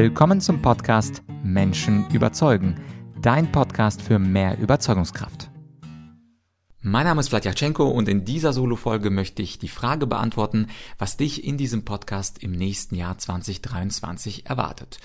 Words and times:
Willkommen 0.00 0.40
zum 0.40 0.62
Podcast 0.62 1.24
Menschen 1.42 2.08
überzeugen, 2.10 2.80
dein 3.20 3.50
Podcast 3.50 4.00
für 4.00 4.20
mehr 4.20 4.56
Überzeugungskraft. 4.56 5.50
Mein 6.80 7.04
Name 7.04 7.18
ist 7.18 7.30
Vladyachenko 7.30 7.88
und 7.88 8.08
in 8.08 8.24
dieser 8.24 8.52
Solo-Folge 8.52 9.10
möchte 9.10 9.42
ich 9.42 9.58
die 9.58 9.66
Frage 9.66 10.06
beantworten, 10.06 10.68
was 10.98 11.16
dich 11.16 11.42
in 11.42 11.58
diesem 11.58 11.84
Podcast 11.84 12.44
im 12.44 12.52
nächsten 12.52 12.94
Jahr 12.94 13.18
2023 13.18 14.46
erwartet 14.46 15.00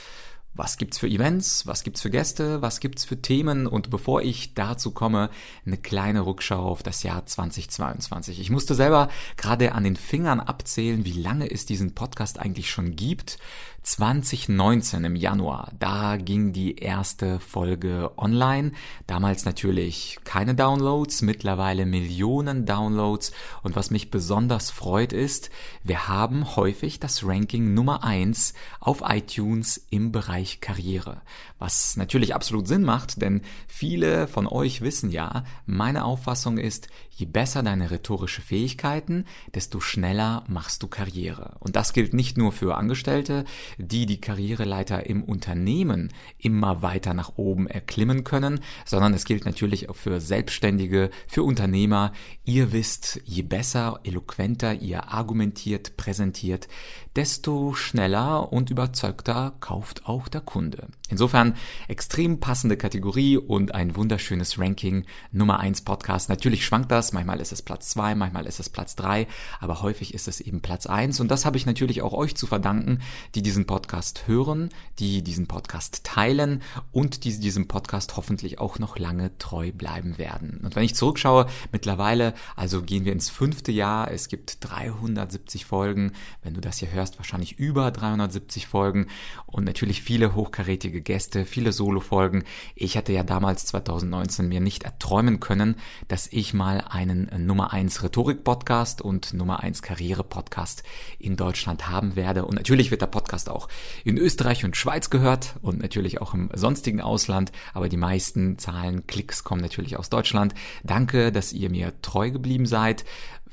was 0.55 0.77
gibt's 0.77 1.00
für 1.00 1.07
Events, 1.07 1.66
was 1.66 1.84
gibt's 1.84 2.02
für 2.02 2.12
Gäste, 2.12 2.62
was 2.62 2.80
gibt's 2.80 3.05
für 3.05 3.21
Themen 3.21 3.66
und 3.66 3.89
bevor 3.89 4.21
ich 4.21 4.54
dazu 4.54 4.91
komme, 4.91 5.30
eine 5.66 5.78
kleine 5.78 6.25
Rückschau 6.25 6.64
auf 6.64 6.84
das 6.84 7.04
Jahr 7.04 7.25
2022. 7.25 8.39
Ich 8.39 8.52
musste 8.52 8.75
selber 8.75 9.10
gerade 9.36 9.73
an 9.73 9.84
den 9.84 9.96
Fingern 9.96 10.39
abzählen, 10.39 11.05
wie 11.05 11.14
lange 11.14 11.50
es 11.50 11.66
diesen 11.66 11.96
Podcast 11.96 12.39
eigentlich 12.39 12.70
schon 12.70 12.96
gibt. 12.96 13.39
2019 13.84 15.03
im 15.03 15.17
Januar, 15.17 15.70
da 15.77 16.16
ging 16.16 16.53
die 16.53 16.77
erste 16.77 17.41
Folge 17.41 18.12
online. 18.16 18.71
Damals 19.08 19.44
natürlich 19.44 20.20
keine 20.23 20.55
Downloads, 20.55 21.21
mittlerweile 21.21 21.85
Millionen 21.85 22.66
Downloads. 22.66 23.34
Und 23.61 23.75
was 23.75 23.91
mich 23.91 24.09
besonders 24.09 24.72
freut 24.72 25.11
ist, 25.11 25.49
wir 25.84 26.08
haben 26.08 26.55
häufig 26.55 27.02
das 27.02 27.25
Ranking 27.25 27.73
Nummer 27.73 28.05
eins 28.05 28.53
auf 28.80 29.03
iTunes 29.05 29.86
im 29.89 30.13
Bereich 30.13 30.61
Karriere. 30.61 31.22
Was 31.59 31.97
natürlich 31.97 32.34
absolut 32.34 32.70
Sinn 32.70 32.84
macht, 32.84 33.22
denn 33.22 33.41
viele 33.67 34.27
von 34.27 34.47
euch 34.47 34.80
wissen 34.80 35.11
ja, 35.11 35.44
meine 35.66 36.05
Auffassung 36.05 36.58
ist, 36.58 36.88
je 37.09 37.25
besser 37.25 37.63
deine 37.63 37.91
rhetorische 37.91 38.41
Fähigkeiten, 38.41 39.25
desto 39.53 39.80
schneller 39.80 40.44
machst 40.47 40.84
du 40.84 40.88
Karriere. 40.88 41.55
Und 41.59 41.75
das 41.75 41.94
gilt 41.94 42.13
nicht 42.13 42.38
nur 42.38 42.52
für 42.52 42.75
Angestellte, 42.75 43.45
die 43.77 44.05
die 44.05 44.22
Karriereleiter 44.22 45.05
im 45.05 45.23
Unternehmen 45.23 46.12
immer 46.38 46.81
weiter 46.81 47.14
nach 47.14 47.38
oben 47.38 47.67
erklimmen 47.67 48.23
können, 48.23 48.59
sondern 48.86 49.14
es 49.14 49.25
gilt 49.25 49.45
natürlich 49.45 49.89
auch 49.89 49.95
für 49.95 50.20
Selbstständige, 50.20 51.09
für 51.28 51.44
Unternehmer. 51.44 52.14
Ihr 52.45 52.72
wisst, 52.72 53.22
je 53.25 53.42
besser, 53.42 54.00
eloquenter 54.03 54.73
ihr 54.73 55.12
argumentiert, 55.12 55.97
präsentiert, 55.97 56.67
desto 57.16 57.73
schneller 57.73 58.52
und 58.52 58.69
überzeugter 58.69 59.53
kauft 59.59 60.06
auch 60.06 60.28
der 60.28 60.42
Kunde. 60.42 60.88
Insofern 61.09 61.56
extrem 61.88 62.39
passende 62.39 62.75
Kategorie 62.75 63.38
und 63.38 63.75
ein 63.75 63.95
wunderschönes 63.95 64.58
Ranking. 64.58 65.06
Nummer 65.31 65.59
eins 65.59 65.81
Podcast. 65.81 66.28
Natürlich 66.30 66.66
schwankt 66.66 66.91
das. 66.91 67.14
Manchmal 67.14 67.39
ist 67.39 67.52
es 67.52 67.61
Platz 67.61 67.89
zwei, 67.89 68.16
manchmal 68.16 68.47
ist 68.47 68.59
es 68.59 68.69
Platz 68.69 68.95
drei, 68.95 69.28
aber 69.59 69.84
häufig 69.84 70.16
ist 70.16 70.28
es 70.28 70.41
eben 70.41 70.61
Platz 70.61 70.88
eins. 70.88 71.19
Und 71.19 71.30
das 71.30 71.45
habe 71.45 71.58
ich 71.58 71.67
natürlich 71.67 72.02
auch 72.02 72.14
euch 72.14 72.36
zu 72.36 72.47
verdanken, 72.47 73.00
die 73.36 73.44
diesen 73.44 73.67
Podcast 73.67 74.28
hören, 74.28 74.69
die 74.97 75.22
diesen 75.22 75.45
Podcast 75.45 76.03
teilen 76.03 76.64
und 76.91 77.25
die 77.25 77.39
diesem 77.39 77.67
Podcast 77.67 78.17
hoffentlich 78.17 78.58
auch 78.58 78.80
noch 78.80 78.97
lange 78.97 79.38
treu 79.38 79.72
bleiben 79.72 80.17
werden. 80.17 80.61
Und 80.64 80.75
wenn 80.75 80.84
ich 80.84 80.95
zurückschaue, 80.95 81.45
mittlerweile, 81.72 82.34
also 82.56 82.81
gehen 82.81 83.06
wir 83.06 83.14
ins 83.14 83.30
fünfte 83.30 83.72
Jahr. 83.72 84.09
Es 84.09 84.30
gibt 84.30 84.58
370 84.61 85.66
Folgen. 85.66 86.14
Wenn 86.41 86.56
du 86.56 86.61
das 86.61 86.80
hier 86.80 86.91
hörst, 86.91 87.03
wahrscheinlich 87.18 87.59
über 87.59 87.92
370 87.92 88.68
Folgen 88.68 89.08
und 89.46 89.66
natürlich 89.66 90.02
viele 90.02 90.36
hochkarätige 90.36 91.02
Gäste, 91.02 91.46
viele 91.46 91.72
Solo-Folgen. 91.72 92.44
Ich 92.76 92.98
hatte 92.98 93.14
ja 93.14 93.23
damals 93.23 93.66
2019 93.66 94.48
mir 94.48 94.62
nicht 94.62 94.84
erträumen 94.84 95.40
können, 95.40 95.76
dass 96.08 96.28
ich 96.31 96.54
mal 96.54 96.81
einen 96.90 97.30
Nummer 97.46 97.74
1 97.74 98.04
Rhetorik-Podcast 98.04 99.02
und 99.02 99.34
Nummer 99.34 99.62
1 99.62 99.81
Karriere-Podcast 99.81 100.84
in 101.20 101.36
Deutschland 101.36 101.90
haben 101.90 102.16
werde. 102.16 102.46
Und 102.46 102.56
natürlich 102.56 102.92
wird 102.92 103.02
der 103.02 103.08
Podcast 103.08 103.50
auch 103.50 103.68
in 104.04 104.18
Österreich 104.18 104.66
und 104.66 104.78
Schweiz 104.78 105.09
gehört 105.09 105.56
und 105.62 105.80
natürlich 105.80 106.22
auch 106.22 106.34
im 106.34 106.50
sonstigen 106.54 107.02
Ausland, 107.02 107.52
aber 107.74 107.90
die 107.90 107.98
meisten 107.98 108.58
Zahlen, 108.58 109.08
Klicks 109.08 109.44
kommen 109.44 109.62
natürlich 109.62 109.98
aus 109.98 110.09
Deutschland. 110.09 110.53
Danke, 110.84 111.31
dass 111.31 111.53
ihr 111.53 111.69
mir 111.69 111.94
treu 112.02 112.31
geblieben 112.31 112.66
seid. 112.66 113.06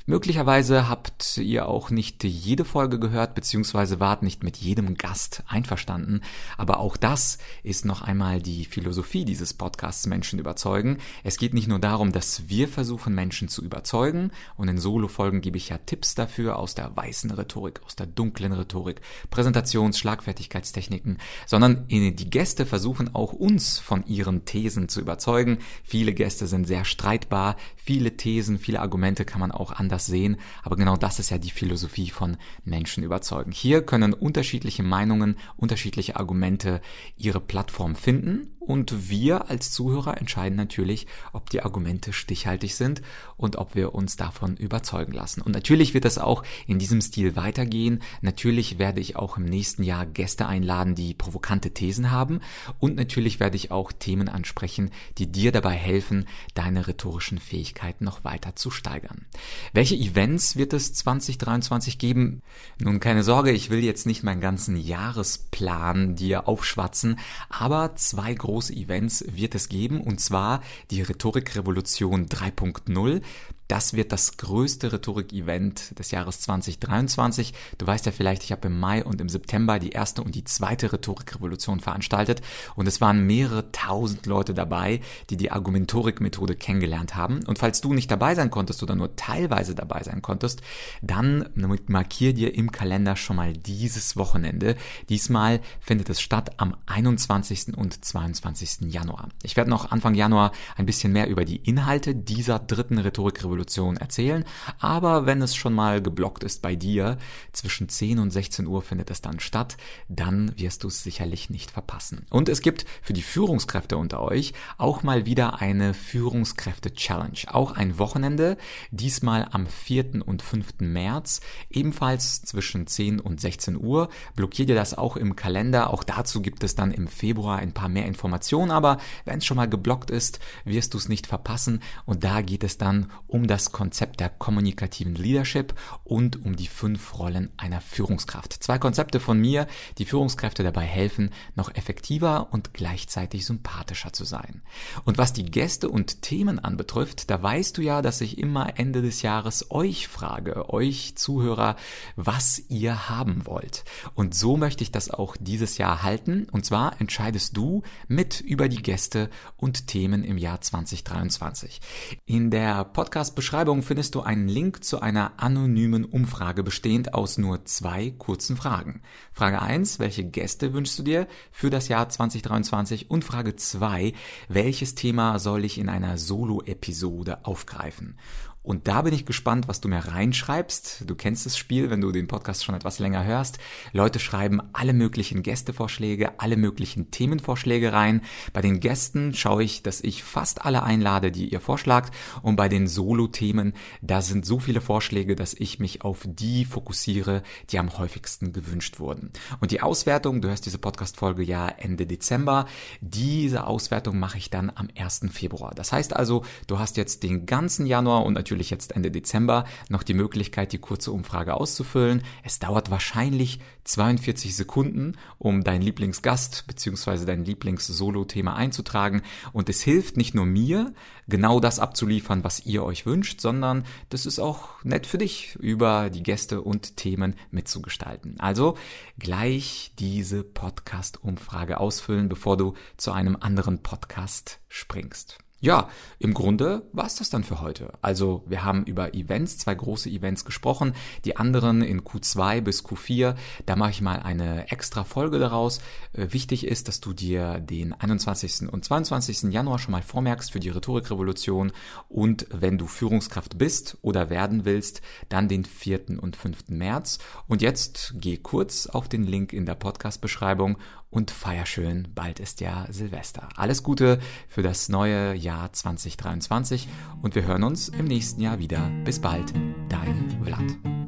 Möglicherweise 0.05 0.89
habt 0.89 1.37
ihr 1.37 1.67
auch 1.67 1.91
nicht 1.91 2.23
jede 2.23 2.65
Folge 2.65 2.99
gehört, 2.99 3.35
beziehungsweise 3.35 3.99
wart 3.99 4.23
nicht 4.23 4.43
mit 4.43 4.57
jedem 4.57 4.95
Gast 4.95 5.43
einverstanden. 5.47 6.21
Aber 6.57 6.79
auch 6.79 6.97
das 6.97 7.37
ist 7.63 7.85
noch 7.85 8.01
einmal 8.01 8.41
die 8.41 8.65
Philosophie 8.65 9.25
dieses 9.25 9.53
Podcasts 9.53 10.07
Menschen 10.07 10.39
überzeugen. 10.39 10.97
Es 11.23 11.37
geht 11.37 11.53
nicht 11.53 11.67
nur 11.67 11.79
darum, 11.79 12.11
dass 12.11 12.49
wir 12.49 12.67
versuchen, 12.67 13.13
Menschen 13.13 13.47
zu 13.47 13.63
überzeugen. 13.63 14.31
Und 14.57 14.67
in 14.67 14.79
Solo-Folgen 14.79 15.41
gebe 15.41 15.57
ich 15.57 15.69
ja 15.69 15.77
Tipps 15.77 16.15
dafür 16.15 16.57
aus 16.57 16.73
der 16.73 16.95
weißen 16.95 17.29
Rhetorik, 17.31 17.81
aus 17.85 17.95
der 17.95 18.07
dunklen 18.07 18.53
Rhetorik, 18.53 19.01
Präsentations-, 19.31 19.97
Schlagfertigkeitstechniken, 19.97 21.19
sondern 21.45 21.87
die 21.87 22.29
Gäste 22.29 22.65
versuchen 22.65 23.13
auch 23.13 23.33
uns 23.33 23.77
von 23.77 24.05
ihren 24.07 24.45
Thesen 24.45 24.89
zu 24.89 24.99
überzeugen. 24.99 25.59
Viele 25.83 26.13
Gäste 26.13 26.47
sind 26.47 26.65
sehr 26.65 26.85
streitbar. 26.85 27.55
Viele 27.75 28.17
Thesen, 28.17 28.57
viele 28.57 28.79
Argumente 28.79 29.25
kann 29.25 29.39
man 29.39 29.51
auch 29.51 29.71
anders 29.91 30.05
sehen, 30.05 30.37
aber 30.63 30.75
genau 30.75 30.95
das 30.95 31.19
ist 31.19 31.29
ja 31.29 31.37
die 31.37 31.49
Philosophie 31.49 32.09
von 32.09 32.37
Menschen 32.63 33.03
überzeugen. 33.03 33.51
Hier 33.51 33.85
können 33.85 34.13
unterschiedliche 34.13 34.83
Meinungen, 34.83 35.35
unterschiedliche 35.57 36.15
Argumente 36.15 36.81
ihre 37.17 37.41
Plattform 37.41 37.95
finden 37.95 38.47
und 38.71 39.09
wir 39.09 39.49
als 39.49 39.69
Zuhörer 39.71 40.17
entscheiden 40.17 40.55
natürlich, 40.55 41.05
ob 41.33 41.49
die 41.49 41.61
Argumente 41.61 42.13
stichhaltig 42.13 42.75
sind 42.75 43.01
und 43.35 43.57
ob 43.57 43.75
wir 43.75 43.93
uns 43.93 44.15
davon 44.15 44.55
überzeugen 44.55 45.11
lassen. 45.11 45.41
Und 45.41 45.51
natürlich 45.51 45.93
wird 45.93 46.05
es 46.05 46.17
auch 46.17 46.43
in 46.67 46.79
diesem 46.79 47.01
Stil 47.01 47.35
weitergehen. 47.35 48.01
Natürlich 48.21 48.79
werde 48.79 49.01
ich 49.01 49.17
auch 49.17 49.35
im 49.35 49.43
nächsten 49.43 49.83
Jahr 49.83 50.05
Gäste 50.05 50.45
einladen, 50.47 50.95
die 50.95 51.13
provokante 51.13 51.71
Thesen 51.71 52.11
haben. 52.11 52.39
Und 52.79 52.95
natürlich 52.95 53.41
werde 53.41 53.57
ich 53.57 53.71
auch 53.71 53.91
Themen 53.91 54.29
ansprechen, 54.29 54.91
die 55.17 55.29
dir 55.29 55.51
dabei 55.51 55.73
helfen, 55.73 56.25
deine 56.53 56.87
rhetorischen 56.87 57.39
Fähigkeiten 57.39 58.05
noch 58.05 58.23
weiter 58.23 58.55
zu 58.55 58.71
steigern. 58.71 59.25
Welche 59.73 59.95
Events 59.95 60.55
wird 60.55 60.71
es 60.71 60.93
2023 60.93 61.97
geben? 61.97 62.41
Nun 62.79 63.01
keine 63.01 63.23
Sorge, 63.23 63.51
ich 63.51 63.69
will 63.69 63.83
jetzt 63.83 64.05
nicht 64.05 64.23
meinen 64.23 64.39
ganzen 64.39 64.77
Jahresplan 64.77 66.15
dir 66.15 66.47
aufschwatzen, 66.47 67.19
aber 67.49 67.97
zwei 67.97 68.33
große 68.33 68.60
große 68.61 68.75
Events 68.75 69.25
wird 69.27 69.55
es 69.55 69.69
geben, 69.69 70.01
und 70.01 70.19
zwar 70.19 70.61
die 70.91 71.01
Rhetorikrevolution 71.01 72.27
3.0. 72.27 73.21
Das 73.71 73.93
wird 73.93 74.11
das 74.11 74.35
größte 74.35 74.91
Rhetorik-Event 74.91 75.97
des 75.97 76.11
Jahres 76.11 76.41
2023. 76.41 77.53
Du 77.77 77.87
weißt 77.87 78.05
ja 78.05 78.11
vielleicht, 78.11 78.43
ich 78.43 78.51
habe 78.51 78.67
im 78.67 78.77
Mai 78.77 79.01
und 79.01 79.21
im 79.21 79.29
September 79.29 79.79
die 79.79 79.91
erste 79.91 80.21
und 80.21 80.35
die 80.35 80.43
zweite 80.43 80.91
Rhetorikrevolution 80.91 81.79
veranstaltet 81.79 82.41
und 82.75 82.85
es 82.85 82.99
waren 82.99 83.25
mehrere 83.25 83.71
tausend 83.71 84.25
Leute 84.25 84.53
dabei, 84.53 84.99
die 85.29 85.37
die 85.37 85.53
Argumentorik-Methode 85.53 86.57
kennengelernt 86.57 87.15
haben. 87.15 87.45
Und 87.47 87.59
falls 87.59 87.79
du 87.79 87.93
nicht 87.93 88.11
dabei 88.11 88.35
sein 88.35 88.51
konntest 88.51 88.83
oder 88.83 88.93
nur 88.93 89.15
teilweise 89.15 89.73
dabei 89.73 90.03
sein 90.03 90.21
konntest, 90.21 90.61
dann 91.01 91.47
markier 91.87 92.33
dir 92.33 92.53
im 92.53 92.73
Kalender 92.73 93.15
schon 93.15 93.37
mal 93.37 93.53
dieses 93.53 94.17
Wochenende. 94.17 94.75
Diesmal 95.07 95.61
findet 95.79 96.09
es 96.09 96.19
statt 96.19 96.51
am 96.57 96.75
21. 96.87 97.77
und 97.77 98.03
22. 98.03 98.91
Januar. 98.91 99.29
Ich 99.43 99.55
werde 99.55 99.69
noch 99.69 99.91
Anfang 99.91 100.13
Januar 100.13 100.51
ein 100.75 100.85
bisschen 100.85 101.13
mehr 101.13 101.29
über 101.29 101.45
die 101.45 101.55
Inhalte 101.55 102.13
dieser 102.13 102.59
dritten 102.59 102.97
Rhetorikrevolution 102.97 103.60
Revolution 103.61 103.97
erzählen. 103.97 104.43
Aber 104.79 105.25
wenn 105.25 105.41
es 105.41 105.55
schon 105.55 105.73
mal 105.73 106.01
geblockt 106.01 106.43
ist 106.43 106.61
bei 106.61 106.75
dir, 106.75 107.17
zwischen 107.53 107.89
10 107.89 108.19
und 108.19 108.31
16 108.31 108.67
Uhr 108.67 108.81
findet 108.81 109.11
es 109.11 109.21
dann 109.21 109.39
statt, 109.39 109.77
dann 110.09 110.57
wirst 110.57 110.83
du 110.83 110.87
es 110.87 111.03
sicherlich 111.03 111.49
nicht 111.49 111.71
verpassen. 111.71 112.25
Und 112.29 112.49
es 112.49 112.61
gibt 112.61 112.85
für 113.01 113.13
die 113.13 113.21
Führungskräfte 113.21 113.97
unter 113.97 114.21
euch 114.21 114.53
auch 114.77 115.03
mal 115.03 115.25
wieder 115.25 115.61
eine 115.61 115.93
Führungskräfte-Challenge. 115.93 117.39
Auch 117.47 117.71
ein 117.73 117.99
Wochenende, 117.99 118.57
diesmal 118.89 119.47
am 119.51 119.67
4. 119.67 120.25
und 120.25 120.41
5. 120.41 120.79
März, 120.79 121.41
ebenfalls 121.69 122.41
zwischen 122.41 122.87
10 122.87 123.19
und 123.19 123.39
16 123.39 123.77
Uhr. 123.77 124.09
Blockiert 124.35 124.69
ihr 124.69 124.75
das 124.75 124.97
auch 124.97 125.17
im 125.17 125.35
Kalender. 125.35 125.91
Auch 125.91 126.03
dazu 126.03 126.41
gibt 126.41 126.63
es 126.63 126.75
dann 126.75 126.91
im 126.91 127.07
Februar 127.07 127.59
ein 127.59 127.73
paar 127.73 127.89
mehr 127.89 128.05
Informationen. 128.05 128.71
Aber 128.71 128.97
wenn 129.25 129.37
es 129.37 129.45
schon 129.45 129.57
mal 129.57 129.69
geblockt 129.69 130.09
ist, 130.09 130.39
wirst 130.65 130.93
du 130.93 130.97
es 130.97 131.09
nicht 131.09 131.27
verpassen. 131.27 131.81
Und 132.05 132.23
da 132.23 132.41
geht 132.41 132.63
es 132.63 132.77
dann 132.77 133.11
um 133.27 133.40
das 133.47 133.71
Konzept 133.71 134.19
der 134.19 134.29
kommunikativen 134.29 135.15
Leadership 135.15 135.73
und 136.03 136.45
um 136.45 136.55
die 136.55 136.67
fünf 136.67 137.17
Rollen 137.17 137.51
einer 137.57 137.81
Führungskraft. 137.81 138.53
Zwei 138.63 138.79
Konzepte 138.79 139.19
von 139.19 139.39
mir, 139.39 139.67
die 139.97 140.05
Führungskräfte 140.05 140.63
dabei 140.63 140.83
helfen, 140.83 141.31
noch 141.55 141.73
effektiver 141.75 142.47
und 142.51 142.73
gleichzeitig 142.73 143.45
sympathischer 143.45 144.13
zu 144.13 144.25
sein. 144.25 144.61
Und 145.05 145.17
was 145.17 145.33
die 145.33 145.45
Gäste 145.45 145.89
und 145.89 146.21
Themen 146.21 146.59
anbetrifft, 146.59 147.29
da 147.29 147.41
weißt 147.41 147.77
du 147.77 147.81
ja, 147.81 148.01
dass 148.01 148.21
ich 148.21 148.37
immer 148.37 148.77
Ende 148.77 149.01
des 149.01 149.21
Jahres 149.21 149.71
euch 149.71 150.07
frage, 150.07 150.69
euch 150.69 151.15
Zuhörer, 151.15 151.75
was 152.15 152.61
ihr 152.69 153.09
haben 153.09 153.45
wollt. 153.45 153.83
Und 154.15 154.35
so 154.35 154.57
möchte 154.57 154.83
ich 154.83 154.91
das 154.91 155.09
auch 155.09 155.35
dieses 155.39 155.77
Jahr 155.77 156.03
halten. 156.03 156.47
Und 156.51 156.65
zwar 156.65 156.99
entscheidest 156.99 157.57
du 157.57 157.83
mit 158.07 158.41
über 158.41 158.69
die 158.69 158.81
Gäste 158.81 159.29
und 159.57 159.87
Themen 159.87 160.23
im 160.23 160.37
Jahr 160.37 160.61
2023. 160.61 161.81
In 162.25 162.51
der 162.51 162.83
Podcast 162.83 163.30
Podcast-Beschreibung 163.31 163.81
findest 163.81 164.15
du 164.15 164.21
einen 164.21 164.49
Link 164.49 164.83
zu 164.83 164.99
einer 164.99 165.33
anonymen 165.37 166.03
Umfrage 166.03 166.63
bestehend 166.63 167.13
aus 167.13 167.37
nur 167.37 167.63
zwei 167.63 168.11
kurzen 168.11 168.57
Fragen. 168.57 169.01
Frage 169.31 169.61
1, 169.61 169.99
welche 169.99 170.25
Gäste 170.25 170.73
wünschst 170.73 170.99
du 170.99 171.03
dir 171.03 171.27
für 171.49 171.69
das 171.69 171.87
Jahr 171.87 172.09
2023? 172.09 173.09
Und 173.09 173.23
Frage 173.23 173.55
2, 173.55 174.13
welches 174.49 174.95
Thema 174.95 175.39
soll 175.39 175.63
ich 175.63 175.77
in 175.77 175.87
einer 175.87 176.17
Solo-Episode 176.17 177.45
aufgreifen? 177.45 178.17
Und 178.63 178.87
da 178.87 179.01
bin 179.01 179.13
ich 179.13 179.25
gespannt, 179.25 179.67
was 179.67 179.81
du 179.81 179.87
mir 179.87 179.97
reinschreibst. 179.97 181.05
Du 181.07 181.15
kennst 181.15 181.47
das 181.47 181.57
Spiel, 181.57 181.89
wenn 181.89 181.99
du 181.99 182.11
den 182.11 182.27
Podcast 182.27 182.63
schon 182.63 182.75
etwas 182.75 182.99
länger 182.99 183.23
hörst. 183.23 183.57
Leute 183.91 184.19
schreiben 184.19 184.61
alle 184.73 184.93
möglichen 184.93 185.41
Gästevorschläge, 185.41 186.39
alle 186.39 186.57
möglichen 186.57 187.09
Themenvorschläge 187.09 187.91
rein. 187.91 188.21
Bei 188.53 188.61
den 188.61 188.79
Gästen 188.79 189.33
schaue 189.33 189.63
ich, 189.63 189.81
dass 189.81 190.01
ich 190.01 190.23
fast 190.23 190.63
alle 190.63 190.83
einlade, 190.83 191.31
die 191.31 191.49
ihr 191.49 191.59
vorschlagt. 191.59 192.13
Und 192.43 192.55
bei 192.55 192.69
den 192.69 192.87
Solo-Themen, 192.87 193.73
da 194.03 194.21
sind 194.21 194.45
so 194.45 194.59
viele 194.59 194.81
Vorschläge, 194.81 195.35
dass 195.35 195.55
ich 195.55 195.79
mich 195.79 196.03
auf 196.03 196.19
die 196.23 196.65
fokussiere, 196.65 197.41
die 197.71 197.79
am 197.79 197.97
häufigsten 197.97 198.53
gewünscht 198.53 198.99
wurden. 198.99 199.31
Und 199.59 199.71
die 199.71 199.81
Auswertung, 199.81 200.39
du 200.39 200.49
hörst 200.49 200.67
diese 200.67 200.77
Podcast-Folge 200.77 201.41
ja 201.41 201.67
Ende 201.67 202.05
Dezember. 202.05 202.67
Diese 203.01 203.65
Auswertung 203.65 204.19
mache 204.19 204.37
ich 204.37 204.51
dann 204.51 204.71
am 204.73 204.87
1. 204.95 205.21
Februar. 205.31 205.73
Das 205.73 205.91
heißt 205.91 206.15
also, 206.15 206.45
du 206.67 206.77
hast 206.77 206.97
jetzt 206.97 207.23
den 207.23 207.47
ganzen 207.47 207.87
Januar 207.87 208.23
und 208.23 208.33
natürlich 208.33 208.50
jetzt 208.59 208.95
Ende 208.95 209.11
Dezember 209.11 209.65
noch 209.89 210.03
die 210.03 210.13
Möglichkeit, 210.13 210.73
die 210.73 210.77
kurze 210.77 211.11
Umfrage 211.11 211.53
auszufüllen. 211.53 212.23
Es 212.43 212.59
dauert 212.59 212.91
wahrscheinlich 212.91 213.59
42 213.83 214.55
Sekunden, 214.55 215.13
um 215.37 215.63
deinen 215.63 215.81
Lieblingsgast 215.81 216.65
bzw. 216.67 217.25
dein 217.25 217.45
Lieblings-Solo-Thema 217.45 218.55
einzutragen. 218.55 219.21
Und 219.53 219.69
es 219.69 219.81
hilft 219.81 220.17
nicht 220.17 220.35
nur 220.35 220.45
mir, 220.45 220.93
genau 221.27 221.59
das 221.59 221.79
abzuliefern, 221.79 222.43
was 222.43 222.65
ihr 222.65 222.83
euch 222.83 223.05
wünscht, 223.05 223.41
sondern 223.41 223.85
das 224.09 224.25
ist 224.25 224.39
auch 224.39 224.83
nett 224.83 225.07
für 225.07 225.17
dich, 225.17 225.55
über 225.55 226.09
die 226.09 226.23
Gäste 226.23 226.61
und 226.61 226.97
Themen 226.97 227.35
mitzugestalten. 227.49 228.39
Also 228.39 228.77
gleich 229.17 229.93
diese 229.97 230.43
Podcast-Umfrage 230.43 231.79
ausfüllen, 231.79 232.29
bevor 232.29 232.57
du 232.57 232.73
zu 232.97 233.11
einem 233.11 233.37
anderen 233.39 233.81
Podcast 233.81 234.59
springst. 234.67 235.39
Ja, 235.63 235.89
im 236.17 236.33
Grunde 236.33 236.89
war 236.91 237.05
es 237.05 237.15
das 237.15 237.29
dann 237.29 237.43
für 237.43 237.61
heute. 237.61 237.93
Also 238.01 238.43
wir 238.47 238.63
haben 238.63 238.83
über 238.83 239.13
Events, 239.13 239.59
zwei 239.59 239.75
große 239.75 240.09
Events 240.09 240.43
gesprochen. 240.43 240.93
Die 241.23 241.37
anderen 241.37 241.83
in 241.83 242.01
Q2 242.01 242.61
bis 242.61 242.83
Q4, 242.83 243.35
da 243.67 243.75
mache 243.75 243.91
ich 243.91 244.01
mal 244.01 244.19
eine 244.19 244.71
extra 244.71 245.03
Folge 245.03 245.37
daraus. 245.37 245.79
Äh, 246.13 246.29
wichtig 246.31 246.65
ist, 246.65 246.87
dass 246.87 246.99
du 246.99 247.13
dir 247.13 247.59
den 247.59 247.93
21. 247.93 248.69
und 248.71 248.83
22. 248.83 249.53
Januar 249.53 249.77
schon 249.77 249.91
mal 249.91 250.01
vormerkst 250.01 250.51
für 250.51 250.59
die 250.59 250.69
Rhetorikrevolution 250.69 251.73
und 252.09 252.47
wenn 252.49 252.79
du 252.79 252.87
Führungskraft 252.87 253.59
bist 253.59 253.99
oder 254.01 254.31
werden 254.31 254.65
willst, 254.65 255.01
dann 255.29 255.47
den 255.47 255.63
4. 255.63 256.19
und 256.19 256.35
5. 256.35 256.69
März. 256.69 257.19
Und 257.47 257.61
jetzt 257.61 258.15
geh 258.17 258.37
kurz 258.37 258.87
auf 258.87 259.07
den 259.09 259.25
Link 259.25 259.53
in 259.53 259.67
der 259.67 259.75
Podcast-Beschreibung 259.75 260.77
und 261.11 261.29
feier 261.29 261.65
schön, 261.67 262.07
bald 262.15 262.39
ist 262.39 262.61
ja 262.61 262.87
Silvester. 262.89 263.49
Alles 263.55 263.83
Gute 263.83 264.19
für 264.47 264.63
das 264.63 264.89
neue 264.89 265.35
Jahr 265.35 265.71
2023 265.71 266.87
und 267.21 267.35
wir 267.35 267.43
hören 267.43 267.63
uns 267.63 267.89
im 267.89 268.05
nächsten 268.05 268.41
Jahr 268.41 268.57
wieder. 268.57 268.89
Bis 269.03 269.19
bald, 269.19 269.53
dein 269.89 270.41
Vlad. 270.43 271.00